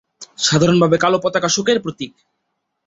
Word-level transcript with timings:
সাধারণভাবে 0.39 0.97
কালো 0.97 1.17
পতাকা 1.23 1.49
শোকের 1.49 1.77
প্রতীক। 1.83 2.11